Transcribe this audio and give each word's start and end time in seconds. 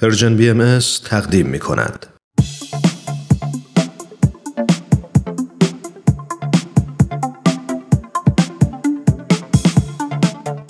پرژن 0.00 0.36
بی 0.36 0.50
ام 0.50 0.78
تقدیم 1.04 1.46
می 1.46 1.58
کند. 1.58 2.06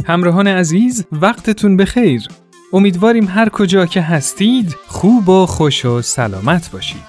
همراهان 0.07 0.47
عزیز 0.47 1.05
وقتتون 1.13 1.77
بخیر. 1.77 2.29
امیدواریم 2.73 3.29
هر 3.29 3.49
کجا 3.49 3.87
که 3.87 4.01
هستید 4.01 4.77
خوب 4.87 5.29
و 5.29 5.47
خوش 5.47 5.85
و 5.85 6.03
سلامت 6.03 6.71
باشید. 6.71 7.03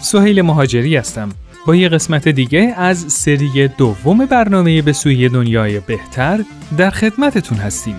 سهیل 0.00 0.42
مهاجری 0.42 0.96
هستم. 0.96 1.28
با 1.66 1.76
یه 1.76 1.88
قسمت 1.88 2.28
دیگه 2.28 2.74
از 2.76 2.98
سری 2.98 3.68
دوم 3.68 4.26
برنامه 4.26 4.82
به 4.82 4.92
سوی 4.92 5.28
دنیای 5.28 5.80
بهتر 5.80 6.44
در 6.76 6.90
خدمتتون 6.90 7.58
هستیم. 7.58 7.98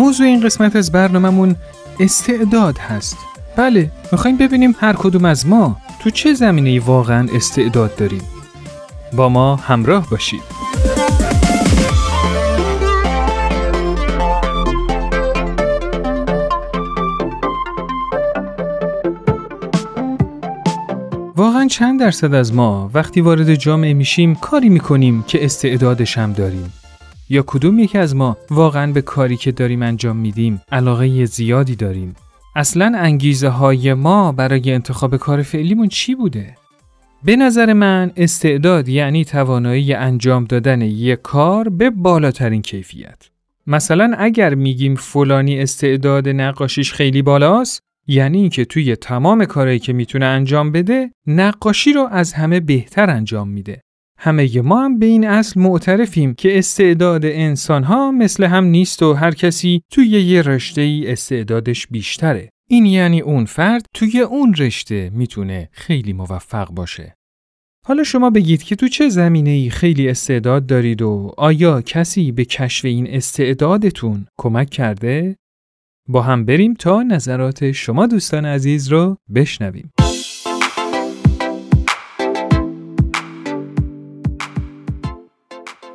موضوع 0.00 0.26
این 0.26 0.40
قسمت 0.40 0.76
از 0.76 0.92
برنامهمون 0.92 1.56
استعداد 2.00 2.78
هست. 2.78 3.16
بله، 3.56 3.90
می‌خوایم 4.12 4.36
ببینیم 4.36 4.76
هر 4.78 4.92
کدوم 4.92 5.24
از 5.24 5.46
ما 5.46 5.76
تو 5.98 6.10
چه 6.10 6.34
زمینه 6.34 6.80
واقعا 6.80 7.28
استعداد 7.34 7.96
داریم. 7.96 8.22
با 9.12 9.28
ما 9.28 9.56
همراه 9.56 10.10
باشید. 10.10 10.42
واقعا 21.36 21.66
چند 21.66 22.00
درصد 22.00 22.34
از 22.34 22.54
ما 22.54 22.90
وقتی 22.94 23.20
وارد 23.20 23.54
جامعه 23.54 23.94
میشیم 23.94 24.34
کاری 24.34 24.68
می‌کنیم 24.68 25.24
که 25.26 25.44
استعدادش 25.44 26.18
هم 26.18 26.32
داریم 26.32 26.72
یا 27.30 27.44
کدوم 27.46 27.78
یکی 27.78 27.98
از 27.98 28.16
ما 28.16 28.36
واقعا 28.50 28.92
به 28.92 29.02
کاری 29.02 29.36
که 29.36 29.52
داریم 29.52 29.82
انجام 29.82 30.16
میدیم 30.16 30.62
علاقه 30.72 31.24
زیادی 31.24 31.76
داریم؟ 31.76 32.14
اصلا 32.56 32.92
انگیزه 32.96 33.48
های 33.48 33.94
ما 33.94 34.32
برای 34.32 34.72
انتخاب 34.72 35.16
کار 35.16 35.42
فعلیمون 35.42 35.88
چی 35.88 36.14
بوده؟ 36.14 36.54
به 37.24 37.36
نظر 37.36 37.72
من 37.72 38.10
استعداد 38.16 38.88
یعنی 38.88 39.24
توانایی 39.24 39.94
انجام 39.94 40.44
دادن 40.44 40.82
یک 40.82 41.22
کار 41.22 41.68
به 41.68 41.90
بالاترین 41.90 42.62
کیفیت. 42.62 43.30
مثلا 43.66 44.14
اگر 44.18 44.54
میگیم 44.54 44.94
فلانی 44.94 45.60
استعداد 45.60 46.28
نقاشیش 46.28 46.92
خیلی 46.92 47.22
بالاست 47.22 47.82
یعنی 48.06 48.38
اینکه 48.38 48.64
توی 48.64 48.96
تمام 48.96 49.44
کارهایی 49.44 49.78
که 49.78 49.92
می‌تونه 49.92 50.26
انجام 50.26 50.72
بده 50.72 51.10
نقاشی 51.26 51.92
رو 51.92 52.08
از 52.10 52.32
همه 52.32 52.60
بهتر 52.60 53.10
انجام 53.10 53.48
میده. 53.48 53.80
همه 54.22 54.60
ما 54.60 54.84
هم 54.84 54.98
به 54.98 55.06
این 55.06 55.26
اصل 55.26 55.60
معترفیم 55.60 56.34
که 56.34 56.58
استعداد 56.58 57.24
انسان 57.24 57.84
ها 57.84 58.10
مثل 58.10 58.44
هم 58.44 58.64
نیست 58.64 59.02
و 59.02 59.12
هر 59.12 59.30
کسی 59.30 59.82
توی 59.90 60.08
یه 60.08 60.42
رشته 60.42 60.80
ای 60.80 61.12
استعدادش 61.12 61.86
بیشتره. 61.86 62.50
این 62.68 62.86
یعنی 62.86 63.20
اون 63.20 63.44
فرد 63.44 63.86
توی 63.94 64.20
اون 64.20 64.54
رشته 64.54 65.10
می‌تونه 65.14 65.68
خیلی 65.72 66.12
موفق 66.12 66.70
باشه. 66.70 67.14
حالا 67.86 68.04
شما 68.04 68.30
بگید 68.30 68.62
که 68.62 68.76
تو 68.76 68.88
چه 68.88 69.08
زمینه 69.08 69.50
ای 69.50 69.70
خیلی 69.70 70.08
استعداد 70.08 70.66
دارید 70.66 71.02
و 71.02 71.34
آیا 71.36 71.82
کسی 71.82 72.32
به 72.32 72.44
کشف 72.44 72.84
این 72.84 73.06
استعدادتون 73.06 74.26
کمک 74.38 74.70
کرده؟ 74.70 75.36
با 76.08 76.22
هم 76.22 76.44
بریم 76.44 76.74
تا 76.74 77.02
نظرات 77.02 77.72
شما 77.72 78.06
دوستان 78.06 78.46
عزیز 78.46 78.88
رو 78.88 79.16
بشنویم. 79.34 79.90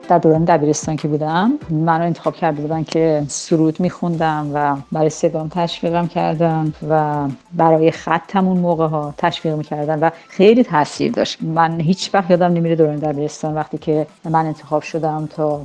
در 0.08 0.17
دوران 0.17 0.44
دبیرستان 0.44 0.95
که 0.95 1.08
بودم 1.08 1.52
من 1.70 2.00
رو 2.00 2.06
انتخاب 2.06 2.36
کرده 2.36 2.61
بودن 2.61 2.84
که 2.84 3.23
سرود 3.28 3.80
میخوندم 3.80 4.52
و 4.53 4.78
برای 4.92 5.09
صدام 5.09 5.48
تشویقم 5.48 6.08
کردن 6.08 6.73
و 6.89 7.27
برای 7.54 7.92
خطم 7.92 8.48
اون 8.48 8.58
موقع 8.58 8.88
ها 8.88 9.14
تشویق 9.17 9.55
می‌کردن 9.55 9.99
و 9.99 10.10
خیلی 10.27 10.64
تاثیر 10.64 11.11
داشت. 11.11 11.44
من 11.44 11.80
هیچ 11.80 12.10
وقت 12.14 12.30
یادم 12.32 12.54
نمیره 12.54 12.76
دوران 12.76 12.95
دبیرستان 12.95 13.54
وقتی 13.54 13.77
که 13.77 14.08
من 14.26 14.45
انتخاب 14.45 14.82
شدم 14.82 15.30
تا 15.36 15.61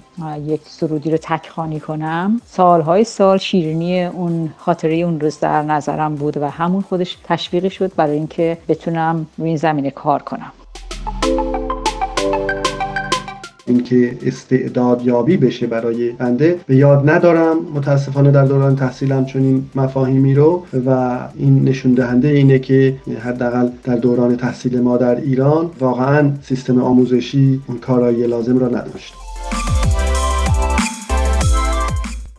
یک 0.46 0.60
سرودی 0.64 1.10
رو 1.10 1.16
تکخانی 1.16 1.80
کنم. 1.80 2.40
سالهای 2.46 3.04
سال 3.04 3.38
شیرینی 3.38 4.04
اون 4.04 4.54
خاطره 4.58 4.94
اون 4.96 5.20
روز 5.20 5.40
در 5.40 5.62
نظرم 5.62 6.14
بود 6.14 6.36
و 6.36 6.50
همون 6.50 6.82
خودش 6.82 7.16
تشویقی 7.24 7.70
شد 7.70 7.92
برای 7.96 8.16
اینکه 8.16 8.58
بتونم 8.68 9.26
روی 9.38 9.48
این 9.48 9.56
زمینه 9.56 9.90
کار 9.90 10.22
کنم. 10.22 10.52
اینکه 13.66 14.16
استعداد 14.26 15.02
یابی 15.06 15.36
بشه 15.36 15.66
برای 15.66 16.12
بنده 16.12 16.60
به 16.66 16.76
یاد 16.76 17.10
ندارم. 17.10 17.56
متاسفانه 17.74 18.30
در 18.30 18.44
دوران 18.44 18.76
تحصیلم 18.76 19.24
چنین 19.24 19.64
مفاهیمی 19.74 20.34
رو 20.34 20.64
و 20.86 21.18
این 21.36 21.64
نشون 21.64 21.94
دهنده 21.94 22.28
اینه 22.28 22.58
که 22.58 22.96
حداقل 23.24 23.68
در 23.84 23.96
دوران 23.96 24.36
تحصیل 24.36 24.80
ما 24.80 24.96
در 24.96 25.16
ایران 25.20 25.70
واقعا 25.80 26.30
سیستم 26.42 26.82
آموزشی 26.82 27.60
اون 27.66 27.78
کارایی 27.78 28.26
لازم 28.26 28.58
را 28.58 28.68
نداشت. 28.68 29.14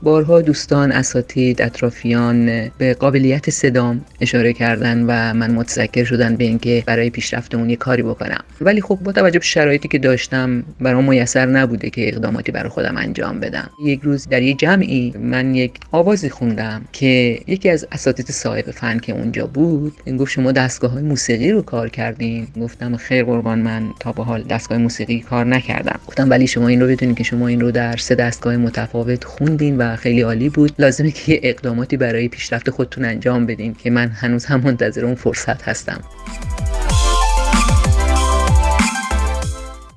بارها 0.04 0.42
دوستان 0.42 0.92
اساتید 0.92 1.62
اطرافیان 1.62 2.70
به 2.78 2.94
قابلیت 2.94 3.50
صدام 3.50 4.06
اشاره 4.22 4.54
کردن 4.54 5.04
و 5.04 5.34
من 5.34 5.52
متذکر 5.52 6.04
شدن 6.04 6.36
به 6.36 6.44
اینکه 6.44 6.84
برای 6.86 7.10
پیشرفت 7.10 7.56
اون 7.56 7.70
یه 7.70 7.76
کاری 7.76 8.04
بکنم. 8.04 8.44
ولی 8.62 8.82
خب 8.82 9.00
با 9.04 9.12
توجه 9.12 9.40
به 9.40 9.46
شرایطی 9.46 9.88
که 9.88 9.98
داشتم 9.98 10.64
برام 10.80 11.10
میسر 11.10 11.46
نبوده 11.46 11.90
که 11.90 12.08
اقداماتی 12.08 12.52
برای 12.52 12.70
خودم 12.70 12.98
انجام 12.98 13.40
بدم. 13.40 13.70
یک 13.86 14.02
روز 14.04 14.28
در 14.28 14.42
یک 14.42 14.60
جمعی 14.60 15.14
من 15.20 15.56
یک 15.56 15.74
آوازی 15.92 16.30
خوندم 16.30 16.82
که 16.92 17.40
یکی 17.48 17.70
از 17.70 17.88
اساتید 17.92 18.32
صاحب 18.32 18.72
فن 18.72 19.00
که 19.00 19.14
اونجا 19.14 19.48
بود 19.48 19.94
گفت 20.20 20.32
شما 20.32 20.52
دستگاه 20.52 20.92
های 20.92 21.04
موسیقی 21.04 21.52
رو 21.52 21.62
کار 21.62 21.90
کردین. 21.90 22.48
گفتم 22.62 22.98
خیر 22.98 23.24
قربان 23.24 23.60
من 23.60 23.84
تا 24.00 24.12
به 24.12 24.24
حال 24.24 24.44
دستگاه 24.44 24.78
موسیقی 24.78 25.20
کار 25.20 25.46
نکردم. 25.46 26.00
گفتم 26.08 26.30
ولی 26.30 26.48
شما 26.48 26.68
این 26.68 26.82
رو 26.82 26.88
بدونید 26.88 27.18
که 27.18 27.24
شما 27.24 27.48
این 27.48 27.62
رو 27.62 27.72
در 27.72 27.98
سه 27.98 28.16
دستگاه 28.16 28.58
متفاوت 28.58 29.24
خوندین 29.24 29.78
و 29.78 29.91
خیلی 29.96 30.22
عالی 30.22 30.50
بود. 30.50 30.72
لازمه 30.80 31.12
که 31.12 31.32
یه 31.32 31.40
اقداماتی 31.44 31.98
برای 31.98 32.28
پیشرفت 32.28 32.70
خودتون 32.70 33.06
انجام 33.06 33.46
بدین 33.46 33.76
که 33.76 33.90
من 33.90 34.08
هنوز 34.08 34.46
هم 34.46 34.62
منتظر 34.62 35.06
اون 35.06 35.16
فرصت 35.16 35.62
هستم. 35.62 36.02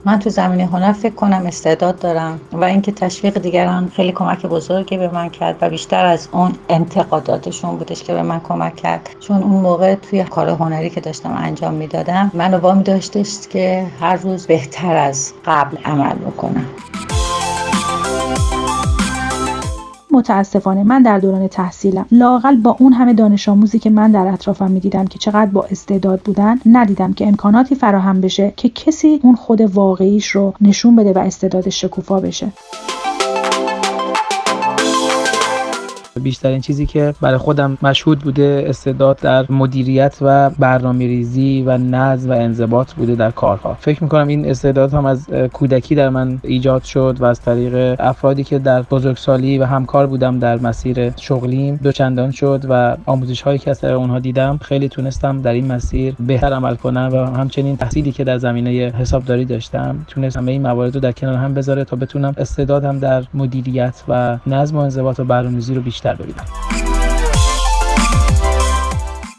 من 0.06 0.18
تو 0.18 0.30
زمینه 0.30 0.66
هنر 0.66 0.92
فکر 0.92 1.14
کنم 1.14 1.46
استعداد 1.46 1.98
دارم 1.98 2.40
و 2.52 2.64
اینکه 2.64 2.92
تشویق 2.92 3.38
دیگران 3.38 3.92
خیلی 3.96 4.12
کمک 4.12 4.46
بزرگی 4.46 4.96
به 4.96 5.08
من 5.08 5.28
کرد 5.28 5.56
و 5.60 5.70
بیشتر 5.70 6.06
از 6.06 6.28
اون 6.32 6.52
انتقاداتشون 6.68 7.76
بودش 7.76 8.02
که 8.02 8.14
به 8.14 8.22
من 8.22 8.40
کمک 8.40 8.76
کرد. 8.76 9.08
چون 9.20 9.42
اون 9.42 9.62
موقع 9.62 9.94
توی 9.94 10.24
کار 10.24 10.48
هنری 10.48 10.90
که 10.90 11.00
داشتم 11.00 11.34
انجام 11.38 11.74
می‌دادم 11.74 12.30
منو 12.34 12.58
وامی 12.58 12.82
داشتش 12.82 13.48
که 13.50 13.86
هر 14.00 14.16
روز 14.16 14.46
بهتر 14.46 14.96
از 14.96 15.32
قبل 15.46 15.76
عمل 15.84 16.14
بکنم. 16.14 16.66
متاسفانه 20.14 20.84
من 20.84 21.02
در 21.02 21.18
دوران 21.18 21.48
تحصیلم 21.48 22.06
لاقل 22.12 22.56
با 22.56 22.76
اون 22.80 22.92
همه 22.92 23.12
دانش 23.14 23.48
آموزی 23.48 23.78
که 23.78 23.90
من 23.90 24.10
در 24.10 24.26
اطرافم 24.26 24.70
می‌دیدم 24.70 25.04
که 25.04 25.18
چقدر 25.18 25.50
با 25.50 25.64
استعداد 25.70 26.20
بودن 26.20 26.60
ندیدم 26.66 27.12
که 27.12 27.26
امکاناتی 27.26 27.74
فراهم 27.74 28.20
بشه 28.20 28.52
که 28.56 28.68
کسی 28.68 29.20
اون 29.22 29.36
خود 29.36 29.60
واقعیش 29.60 30.28
رو 30.28 30.54
نشون 30.60 30.96
بده 30.96 31.12
و 31.12 31.18
استعدادش 31.18 31.80
شکوفا 31.80 32.20
بشه. 32.20 32.52
بیشترین 36.24 36.60
چیزی 36.60 36.86
که 36.86 37.14
برای 37.20 37.38
خودم 37.38 37.78
مشهود 37.82 38.18
بوده 38.18 38.64
استعداد 38.66 39.18
در 39.18 39.46
مدیریت 39.52 40.16
و 40.20 40.50
برنامه 40.50 41.06
ریزی 41.06 41.62
و 41.66 41.78
نظم 41.78 42.30
و 42.30 42.32
انضباط 42.32 42.92
بوده 42.92 43.14
در 43.14 43.30
کارها. 43.30 43.76
فکر 43.80 44.02
می‌کنم 44.02 44.28
این 44.28 44.50
استعداد 44.50 44.94
هم 44.94 45.06
از 45.06 45.26
کودکی 45.52 45.94
در 45.94 46.08
من 46.08 46.38
ایجاد 46.42 46.82
شد 46.82 47.16
و 47.20 47.24
از 47.24 47.40
طریق 47.40 47.96
افرادی 47.98 48.44
که 48.44 48.58
در 48.58 48.82
بزرگسالی 48.82 49.58
و 49.58 49.64
همکار 49.64 50.06
بودم 50.06 50.38
در 50.38 50.56
مسیر 50.58 51.10
شغلیم 51.16 51.80
دوچندان 51.82 52.30
شد 52.30 52.64
و 52.68 52.96
آموزش 53.06 53.42
هایی 53.42 53.58
که 53.58 53.70
از 53.70 53.80
طریق 53.80 53.98
اونها 53.98 54.18
دیدم 54.18 54.58
خیلی 54.62 54.88
تونستم 54.88 55.42
در 55.42 55.52
این 55.52 55.72
مسیر 55.72 56.14
بهتر 56.26 56.52
عمل 56.52 56.74
کنم 56.74 57.10
و 57.12 57.16
همچنین 57.16 57.76
تحصیلی 57.76 58.12
که 58.12 58.24
در 58.24 58.38
زمینه 58.38 58.70
حسابداری 58.70 59.44
داشتم 59.44 60.04
تونستم 60.08 60.46
این 60.46 60.62
موارد 60.62 60.94
رو 60.94 61.00
در 61.00 61.12
کنار 61.12 61.34
هم 61.34 61.54
بذاره 61.54 61.84
تا 61.84 61.96
بتونم 61.96 62.34
استعدادم 62.36 62.98
در 62.98 63.24
مدیریت 63.34 64.02
و 64.08 64.38
نظم 64.46 64.76
و 64.76 64.80
انضباط 64.80 65.20
و 65.20 65.24
برنامه‌ریزی 65.24 65.74
رو 65.74 65.80
بیشتر 65.80 66.13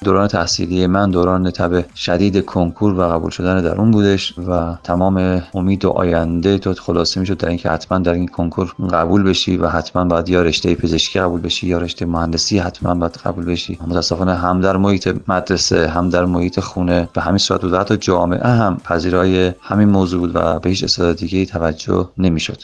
دوران 0.05 0.27
تحصیلی 0.27 0.87
من 0.87 1.11
دوران 1.11 1.51
تب 1.51 1.95
شدید 1.95 2.45
کنکور 2.45 2.93
و 2.93 3.01
قبول 3.01 3.29
شدن 3.29 3.61
در 3.61 3.75
اون 3.75 3.91
بودش 3.91 4.33
و 4.47 4.75
تمام 4.83 5.43
امید 5.53 5.85
و 5.85 5.89
آینده 5.89 6.57
تو 6.57 6.73
خلاصه 6.73 7.19
می‌شد 7.19 7.37
در 7.37 7.49
اینکه 7.49 7.69
حتما 7.69 7.97
در 7.97 8.13
این 8.13 8.27
کنکور 8.27 8.73
قبول 8.91 9.23
بشی 9.23 9.57
و 9.57 9.67
حتما 9.67 10.05
باید 10.05 10.29
یا 10.29 10.41
رشته 10.41 10.75
پزشکی 10.75 11.19
قبول 11.19 11.41
بشی 11.41 11.67
یا 11.67 11.77
رشته 11.77 12.05
مهندسی 12.05 12.59
حتما 12.59 12.95
باید 12.95 13.17
قبول 13.25 13.45
بشی. 13.45 13.79
متاسفانه 13.87 14.35
هم 14.35 14.61
در 14.61 14.77
محیط 14.77 15.15
مدرسه 15.27 15.87
هم 15.87 16.09
در 16.09 16.25
محیط 16.25 16.59
خونه 16.59 17.09
به 17.13 17.21
همین 17.21 17.37
صورت 17.37 17.61
بود 17.61 17.73
و 17.73 17.79
حتی 17.79 17.97
جامعه 17.97 18.47
هم 18.47 18.77
پذیرای 18.77 19.53
همین 19.61 19.89
موضوع 19.89 20.19
بود 20.19 20.35
و 20.35 20.59
به 20.59 20.69
هیچ 20.69 20.83
استعداد 20.83 21.17
دیگه 21.17 21.45
توجه 21.45 22.09
نمی‌شد. 22.17 22.57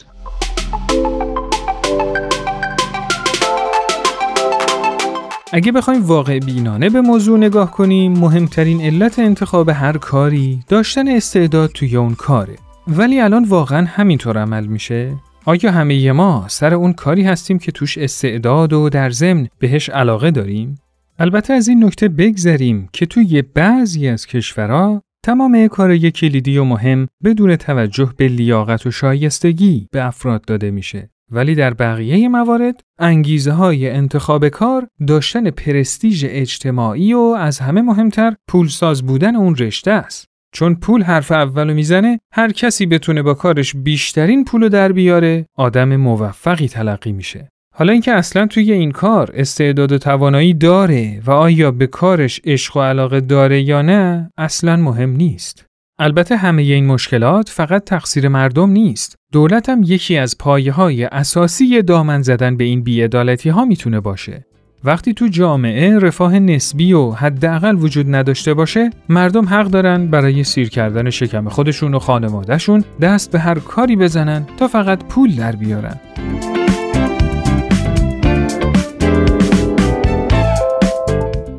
اگه 5.53 5.71
بخوایم 5.71 6.03
واقع 6.03 6.39
بینانه 6.39 6.89
به 6.89 7.01
موضوع 7.01 7.37
نگاه 7.37 7.71
کنیم 7.71 8.11
مهمترین 8.11 8.81
علت 8.81 9.19
انتخاب 9.19 9.69
هر 9.69 9.97
کاری 9.97 10.59
داشتن 10.67 11.07
استعداد 11.07 11.69
توی 11.69 11.95
اون 11.95 12.15
کاره 12.15 12.55
ولی 12.87 13.19
الان 13.19 13.43
واقعا 13.43 13.85
همینطور 13.89 14.37
عمل 14.37 14.65
میشه؟ 14.65 15.13
آیا 15.45 15.71
همه 15.71 16.11
ما 16.11 16.45
سر 16.47 16.73
اون 16.73 16.93
کاری 16.93 17.23
هستیم 17.23 17.59
که 17.59 17.71
توش 17.71 17.97
استعداد 17.97 18.73
و 18.73 18.89
در 18.89 19.09
ضمن 19.09 19.47
بهش 19.59 19.89
علاقه 19.89 20.31
داریم؟ 20.31 20.79
البته 21.19 21.53
از 21.53 21.67
این 21.67 21.83
نکته 21.83 22.07
بگذریم 22.07 22.89
که 22.93 23.05
توی 23.05 23.41
بعضی 23.41 24.07
از 24.07 24.25
کشورها 24.25 25.01
تمام 25.25 25.67
کارای 25.67 26.11
کلیدی 26.11 26.57
و 26.57 26.63
مهم 26.63 27.07
بدون 27.23 27.55
توجه 27.55 28.13
به 28.17 28.27
لیاقت 28.27 28.85
و 28.85 28.91
شایستگی 28.91 29.87
به 29.91 30.05
افراد 30.05 30.45
داده 30.45 30.71
میشه. 30.71 31.09
ولی 31.31 31.55
در 31.55 31.73
بقیه 31.73 32.29
موارد 32.29 32.81
انگیزه 32.99 33.51
های 33.51 33.89
انتخاب 33.89 34.47
کار 34.47 34.87
داشتن 35.07 35.49
پرستیژ 35.49 36.25
اجتماعی 36.27 37.13
و 37.13 37.19
از 37.19 37.59
همه 37.59 37.81
مهمتر 37.81 38.33
پولساز 38.47 39.03
بودن 39.03 39.35
اون 39.35 39.55
رشته 39.55 39.91
است. 39.91 40.25
چون 40.53 40.75
پول 40.75 41.03
حرف 41.03 41.31
اولو 41.31 41.73
می‌زنه 41.73 42.19
هر 42.33 42.51
کسی 42.51 42.85
بتونه 42.85 43.21
با 43.21 43.33
کارش 43.33 43.75
بیشترین 43.75 44.45
پولو 44.45 44.69
در 44.69 44.91
بیاره 44.91 45.45
آدم 45.57 45.95
موفقی 45.95 46.67
تلقی 46.67 47.11
میشه. 47.11 47.49
حالا 47.75 47.93
اینکه 47.93 48.11
اصلا 48.11 48.47
توی 48.47 48.71
این 48.71 48.91
کار 48.91 49.31
استعداد 49.33 49.91
و 49.91 49.97
توانایی 49.97 50.53
داره 50.53 51.21
و 51.25 51.31
آیا 51.31 51.71
به 51.71 51.87
کارش 51.87 52.41
عشق 52.43 52.77
و 52.77 52.81
علاقه 52.81 53.21
داره 53.21 53.61
یا 53.61 53.81
نه 53.81 54.31
اصلا 54.37 54.75
مهم 54.75 55.09
نیست. 55.09 55.65
البته 56.01 56.37
همه 56.37 56.61
این 56.61 56.85
مشکلات 56.85 57.49
فقط 57.49 57.83
تقصیر 57.83 58.27
مردم 58.27 58.69
نیست. 58.69 59.15
دولت 59.31 59.69
هم 59.69 59.81
یکی 59.83 60.17
از 60.17 60.37
پایه 60.37 60.71
های 60.71 61.03
اساسی 61.03 61.81
دامن 61.81 62.21
زدن 62.21 62.57
به 62.57 62.63
این 62.63 62.83
بیعدالتی 62.83 63.49
ها 63.49 63.65
می‌تونه 63.65 63.99
باشه. 63.99 64.45
وقتی 64.83 65.13
تو 65.13 65.27
جامعه 65.27 65.99
رفاه 65.99 66.39
نسبی 66.39 66.93
و 66.93 67.11
حداقل 67.11 67.75
وجود 67.75 68.15
نداشته 68.15 68.53
باشه 68.53 68.89
مردم 69.09 69.45
حق 69.45 69.67
دارن 69.67 70.07
برای 70.07 70.43
سیر 70.43 70.69
کردن 70.69 71.09
شکم 71.09 71.49
خودشون 71.49 71.93
و 71.93 71.99
خانوادهشون 71.99 72.83
دست 73.01 73.31
به 73.31 73.39
هر 73.39 73.59
کاری 73.59 73.95
بزنن 73.95 74.45
تا 74.57 74.67
فقط 74.67 75.03
پول 75.03 75.35
در 75.35 75.55
بیارن 75.55 75.99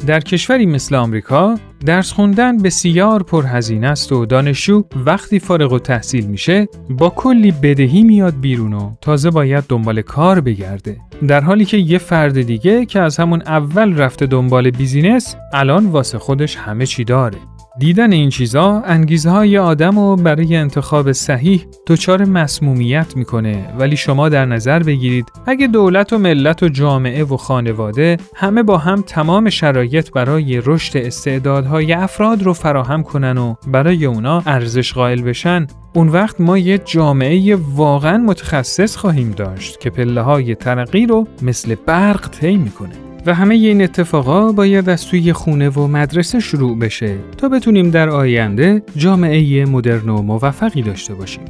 در 0.06 0.20
کشوری 0.20 0.66
مثل 0.66 0.94
آمریکا 0.94 1.58
درس 1.86 2.12
خوندن 2.12 2.56
بسیار 2.56 3.22
پرهزینه 3.22 3.86
است 3.86 4.12
و 4.12 4.26
دانشجو 4.26 4.84
وقتی 5.06 5.38
فارغ 5.38 5.72
و 5.72 5.78
تحصیل 5.78 6.26
میشه 6.26 6.68
با 6.90 7.10
کلی 7.10 7.50
بدهی 7.50 8.02
میاد 8.02 8.40
بیرون 8.40 8.72
و 8.72 8.92
تازه 9.00 9.30
باید 9.30 9.64
دنبال 9.68 10.02
کار 10.02 10.40
بگرده. 10.40 10.96
در 11.28 11.40
حالی 11.40 11.64
که 11.64 11.76
یه 11.76 11.98
فرد 11.98 12.42
دیگه 12.42 12.86
که 12.86 13.00
از 13.00 13.16
همون 13.16 13.42
اول 13.46 13.96
رفته 13.96 14.26
دنبال 14.26 14.70
بیزینس 14.70 15.36
الان 15.52 15.86
واسه 15.86 16.18
خودش 16.18 16.56
همه 16.56 16.86
چی 16.86 17.04
داره. 17.04 17.38
دیدن 17.78 18.12
این 18.12 18.30
چیزا 18.30 18.82
انگیزه 18.86 19.30
های 19.30 19.58
آدم 19.58 19.98
رو 19.98 20.16
برای 20.16 20.56
انتخاب 20.56 21.12
صحیح 21.12 21.66
دچار 21.86 22.24
مسمومیت 22.24 23.16
می‌کنه. 23.16 23.74
ولی 23.78 23.96
شما 23.96 24.28
در 24.28 24.46
نظر 24.46 24.82
بگیرید 24.82 25.32
اگه 25.46 25.66
دولت 25.66 26.12
و 26.12 26.18
ملت 26.18 26.62
و 26.62 26.68
جامعه 26.68 27.24
و 27.24 27.36
خانواده 27.36 28.16
همه 28.34 28.62
با 28.62 28.78
هم 28.78 29.02
تمام 29.06 29.50
شرایط 29.50 30.10
برای 30.10 30.62
رشد 30.64 30.96
استعدادهای 30.96 31.92
افراد 31.92 32.42
رو 32.42 32.52
فراهم 32.52 33.02
کنن 33.02 33.38
و 33.38 33.54
برای 33.66 34.04
اونا 34.04 34.42
ارزش 34.46 34.92
قائل 34.92 35.22
بشن 35.22 35.66
اون 35.94 36.08
وقت 36.08 36.40
ما 36.40 36.58
یه 36.58 36.78
جامعه 36.78 37.56
واقعا 37.56 38.18
متخصص 38.18 38.96
خواهیم 38.96 39.30
داشت 39.30 39.80
که 39.80 39.90
پله 39.90 40.20
های 40.20 40.54
ترقی 40.54 41.06
رو 41.06 41.28
مثل 41.42 41.76
برق 41.86 42.28
طی 42.28 42.56
می‌کنه. 42.56 43.11
و 43.26 43.34
همه 43.34 43.54
این 43.54 43.82
اتفاقا 43.82 44.52
باید 44.52 44.88
از 44.88 45.06
توی 45.06 45.32
خونه 45.32 45.68
و 45.68 45.86
مدرسه 45.86 46.40
شروع 46.40 46.78
بشه 46.78 47.16
تا 47.38 47.48
بتونیم 47.48 47.90
در 47.90 48.08
آینده 48.08 48.82
جامعه 48.96 49.66
مدرن 49.66 50.08
و 50.08 50.22
موفقی 50.22 50.82
داشته 50.82 51.14
باشیم. 51.14 51.44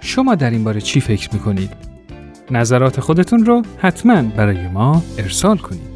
شما 0.00 0.34
در 0.34 0.50
این 0.50 0.64
باره 0.64 0.80
چی 0.80 1.00
فکر 1.00 1.28
می‌کنید؟ 1.32 1.70
نظرات 2.50 3.00
خودتون 3.00 3.44
رو 3.44 3.62
حتما 3.78 4.22
برای 4.22 4.68
ما 4.68 5.02
ارسال 5.18 5.56
کنید. 5.56 5.94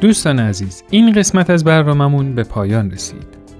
دوستان 0.00 0.38
عزیز 0.38 0.82
این 0.90 1.12
قسمت 1.12 1.50
از 1.50 1.64
برنامهمون 1.64 2.34
به 2.34 2.44
پایان 2.44 2.90
رسید. 2.90 3.37